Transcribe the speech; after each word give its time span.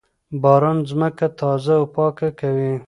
باران 0.41 0.77
ځمکه 0.89 1.27
تازه 1.39 1.73
او 1.79 1.85
پاکه 1.95 2.29
کوي. 2.39 2.73